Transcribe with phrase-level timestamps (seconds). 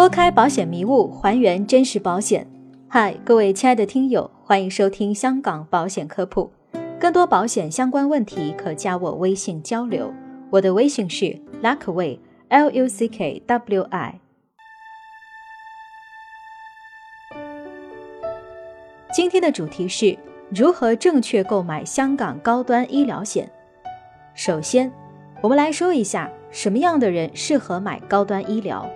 [0.00, 2.46] 拨开保险迷雾，还原真实保险。
[2.88, 6.50] 嗨，各位亲爱的听友，欢迎收听香港保险科普。
[6.98, 10.10] 更多保险相关问题，可加我微信交流。
[10.48, 14.20] 我的微信是 Luckway，L U C K W I。
[19.12, 20.16] 今天的主题是
[20.48, 23.52] 如何正确购买香港高端医疗险。
[24.32, 24.90] 首先，
[25.42, 28.90] 我们来说一下什么样的人适合买高端医疗。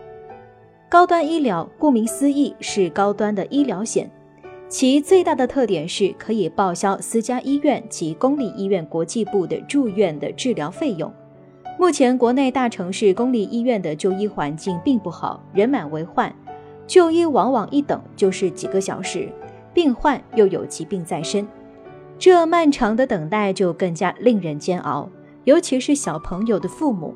[0.94, 4.08] 高端医疗顾名思义是高端的医疗险，
[4.68, 11.12] 其最大的特点是可以报销私家医院及公立医院国际部的住院的治疗费用。
[11.80, 16.32] 目前国内大城市公立医院的就医环境并不好，人满为患，
[16.86, 19.28] 就医往往一等就是几个小时，
[19.74, 21.44] 病患又有疾病在身，
[22.20, 25.10] 这漫长的等待就更加令人煎熬。
[25.42, 27.12] 尤其是小朋友的父母，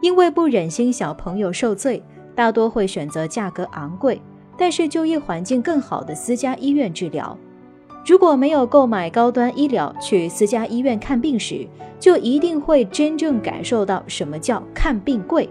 [0.00, 2.02] 因为不忍心小朋友受罪。
[2.34, 4.20] 大多会选择价格昂贵，
[4.56, 7.36] 但是就医环境更好的私家医院治疗。
[8.04, 11.66] 如果没有购买高端医疗，去私家医院看病时，
[12.00, 15.48] 就一定会真正感受到什么叫看病贵。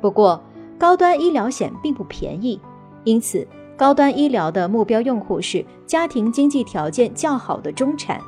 [0.00, 0.42] 不过，
[0.78, 2.60] 高端医疗险并不便宜，
[3.04, 8.20] 因此高端医疗的目标用户是家庭经济条件较好的中产。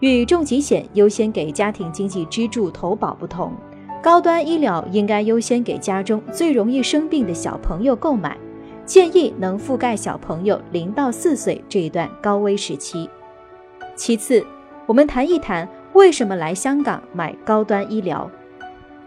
[0.00, 3.52] 与重疾险优先给家庭经济支柱投保不同。
[4.00, 8.36] 高端医疗应该优先给家中最容易生病的小朋友购买，
[8.86, 13.10] 建议能覆盖小朋友零到四岁这一段高危时期。
[13.96, 14.46] 其次，
[14.86, 18.30] 我们谈一谈为什么来香港买高端医疗。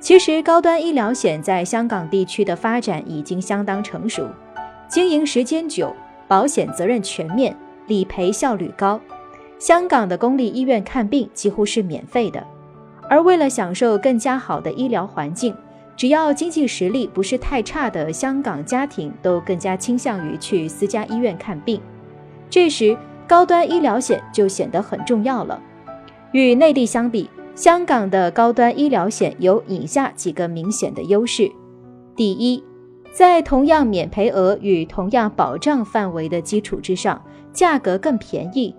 [0.01, 4.27] 其实，高端医疗险在香港地区的发展已经相当成熟，
[4.89, 5.95] 经营时间久，
[6.27, 7.55] 保险责任全面，
[7.87, 8.99] 理赔效率高。
[9.57, 12.45] 香港的公立医院看病几乎是免费的。
[13.11, 15.53] 而为了享受更加好的医疗环境，
[15.97, 21.81] 只要经济实力不是太差的香港家庭，都更加倾向于去私家医院看病。
[22.49, 22.97] 这时，
[23.27, 25.61] 高端医疗险就显得很重要了。
[26.31, 31.51] 与内地相比，香港的高端医疗险有以下几个明显的优势：
[32.15, 32.63] 第一，
[33.11, 37.21] 在同样免赔额与同样保障范围的基础之上，
[37.51, 38.73] 价格更便宜；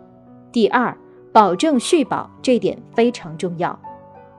[0.50, 0.96] 第二，
[1.32, 3.78] 保证续保，这点非常重要。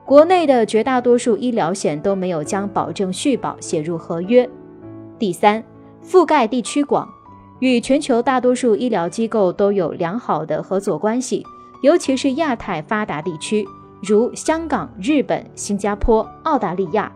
[0.06, 4.48] 国内的绝大多数医疗险都没有将保证续保写入合约。
[5.18, 5.64] 第三，
[6.04, 7.08] 覆盖地区广，
[7.60, 11.42] 与全球大多数医疗机构都有良好的合作关系，
[11.82, 13.66] 尤其是亚太发达地区，
[14.02, 17.10] 如香港、日本、新加坡、澳大利亚。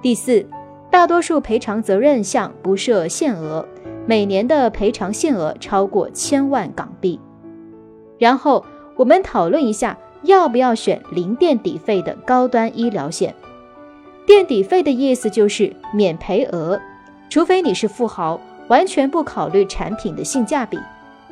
[0.00, 0.46] 第四，
[0.90, 3.66] 大多数赔偿责任项不设限额，
[4.06, 7.20] 每年的赔偿限额超过千万港币。
[8.18, 8.64] 然后
[8.96, 9.98] 我们讨论一下。
[10.24, 13.34] 要不要选零垫底费的高端医疗险？
[14.26, 16.80] 垫底费的意思就是免赔额，
[17.28, 20.78] 除非你是富豪，完全不考虑产品的性价比，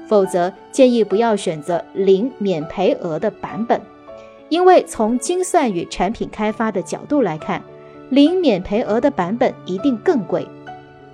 [0.06, 3.80] 否则建议不要选择零免赔额的版本，
[4.50, 7.62] 因为从精算与产品开发的角度来看，
[8.10, 10.46] 零免赔额的版本一定更贵，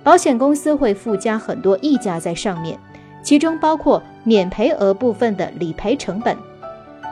[0.03, 2.77] 保险公司会附加很多溢价在上面，
[3.23, 6.35] 其中包括免赔额部分的理赔成本。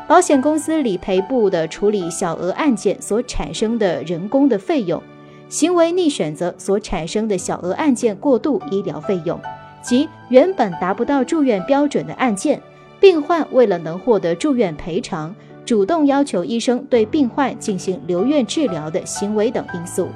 [0.08, 5.04] 保险公司理赔部的处理小额案件所产生的人工的费用，
[5.50, 9.38] 行为逆选择所产生的小额案件过度医疗费用，
[9.82, 12.62] 及原本达不到住院标准的案件，
[13.02, 15.36] 病患为了能获得住院赔偿，
[15.66, 20.08] 主动要求医生对病患进行留院治疗的行为等因素。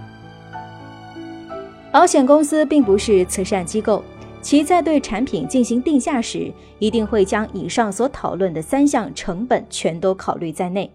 [1.91, 4.01] 保险公司并不是慈善机构。
[4.41, 10.91] 其在对产品进行定价时，一定会将以上所讨论的三项成本全都考虑在内。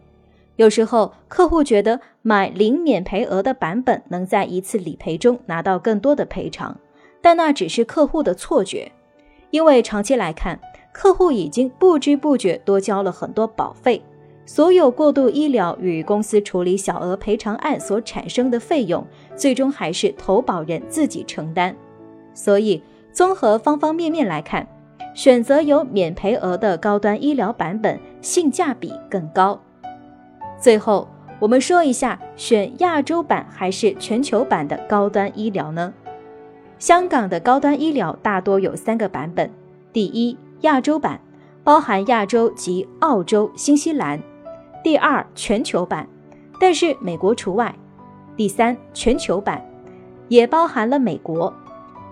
[0.57, 6.77] 有时候，客户觉得买零免赔额的版本能在一次理赔中拿到更多的赔偿，
[7.23, 8.91] 但那只是客户的错觉。
[9.51, 10.59] 因为长期来看，
[10.93, 14.03] 客户已经不知不觉多交了很多保费，
[14.45, 19.07] 所有过度医疗与公司处理小额赔偿案所产生的费用，
[19.37, 21.77] 最终还是投保人自己承担。
[22.35, 22.83] 所以。
[23.17, 24.69] 综合方方面面来看，
[25.15, 29.59] 选择有免赔额的高端医疗版本性价比更高。
[30.61, 31.09] 最后，
[31.39, 35.95] 我们说一下选亚洲版还是全球版的高端医疗呢？
[36.79, 39.51] 香港的高端医疗大多有三个版本：
[39.95, 41.19] 第一，亚洲版，
[41.65, 44.19] 包含亚洲及澳洲、新西兰；
[44.85, 46.07] 第二，全球版，
[46.61, 47.73] 但是美国除外；
[48.37, 49.65] 第三，全球版，
[50.29, 51.51] 也包含了美国。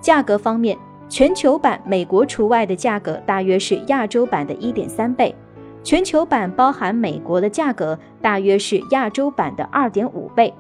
[0.01, 0.79] 价格方面。
[1.09, 5.35] 全球版美国除外的价格大约是亚洲版的一点三倍，
[5.83, 10.53] 全球版包含美国的价格大约是亚洲版的二点五倍。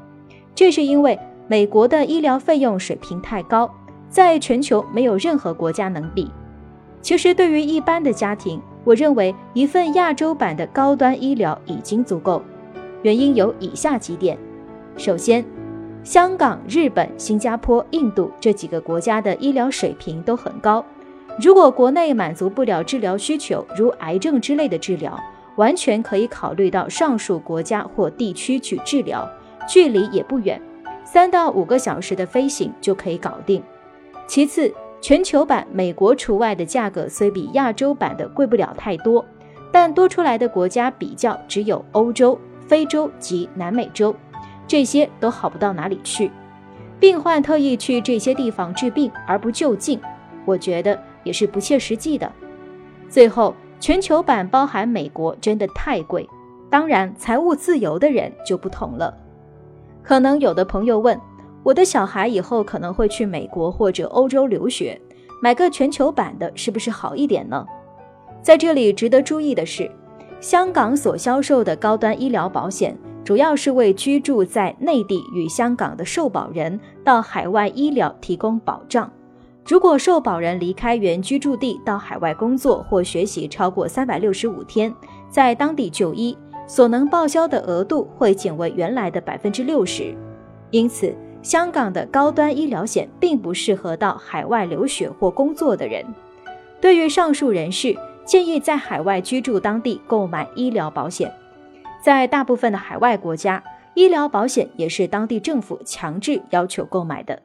[0.55, 1.19] 这是因为
[1.49, 3.69] 美国的医疗费用水平太高，
[4.08, 6.31] 在全球没有任何国家能比。
[7.02, 12.41] 其实，对于一般的家庭，我认为一份亚洲版的高端医疗已经足够。
[13.02, 14.38] 原因有以下几点：
[14.96, 15.44] 首先，
[16.05, 20.85] 香港、日本、新加坡、印度这几个国家的医疗水平都很高。
[21.41, 25.19] 如果国内满足不了治疗需求，如癌症之类的治疗，
[25.56, 29.27] 完全可以考虑到上述国家或地区去治疗，
[29.67, 30.61] 距离也不远，
[31.05, 33.62] 三到五个小时的飞行就可以搞定。
[34.27, 34.71] 其次，
[35.01, 39.25] 全球版美国除外的价格虽比亚洲版的贵不了太多，
[39.73, 44.15] 但多出来的国家比较只有欧洲、非洲及南美洲。
[44.67, 46.31] 这些都好不到哪里去，
[46.99, 50.01] 病患特意去这些地方治病而不就近，
[50.45, 52.31] 我觉得也是不切实际的。
[53.09, 56.29] 最后，全球版包含美国真的太贵，
[56.71, 59.15] 当然财务自由的人就不同了。
[60.03, 61.19] 可能有的朋友问，
[61.63, 65.01] 我的小孩以后可能会去美国或者欧洲留学，
[65.43, 67.67] 买个全球版的是不是好一点呢？
[68.43, 69.91] 在这里值得注意的是，
[70.41, 72.97] 香港所销售的高端医疗保险。
[73.25, 79.11] 主要是为居住在内地与香港的受保人到海外医疗提供保障。
[79.67, 84.94] 如果受保人离开原居住地到海外工作或学习超过三百六十五天，
[85.31, 86.37] 在当地就医，
[86.67, 90.15] 所能报销的额度会减为原来的百分之六十。
[90.70, 96.05] 因此，香港的高端医疗险并不适合到海外留学或工作的人。
[96.79, 97.97] 对于上述人士，
[98.27, 101.32] 建议在海外居住当地购买医疗保险。
[102.05, 103.65] 在大部分的海外国家，
[103.95, 107.41] 医疗保险也是当地政府强制要求购买的。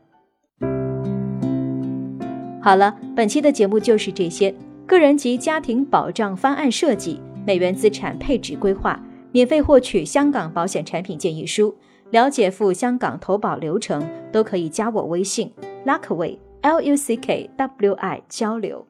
[2.62, 4.54] 好了，本期的节目就是这些。
[4.86, 9.02] 个人及家庭保障方案设计、美元资产配置规划，
[9.32, 11.74] 免费获取香港保险产品建议书，
[12.10, 15.54] 了解赴香港投保流程，都可以加我微信
[15.86, 18.90] Luckway L U C K W I 交流。